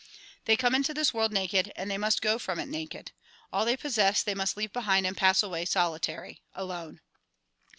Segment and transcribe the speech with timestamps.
[0.45, 3.11] They come into this world naked and they must go from it naked.
[3.53, 7.01] All they possess they must leave behind and pass away solitary, alone.